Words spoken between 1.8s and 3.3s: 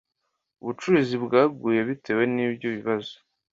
bitewe nibyo bibazo